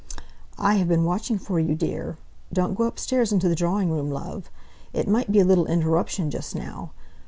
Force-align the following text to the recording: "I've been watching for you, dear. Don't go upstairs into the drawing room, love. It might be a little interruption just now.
"I've 0.57 0.87
been 0.87 1.03
watching 1.05 1.37
for 1.37 1.59
you, 1.59 1.75
dear. 1.75 2.17
Don't 2.51 2.73
go 2.73 2.85
upstairs 2.85 3.31
into 3.31 3.47
the 3.47 3.53
drawing 3.55 3.91
room, 3.91 4.09
love. 4.09 4.49
It 4.93 5.07
might 5.07 5.31
be 5.31 5.39
a 5.39 5.45
little 5.45 5.67
interruption 5.67 6.31
just 6.31 6.55
now. 6.55 6.93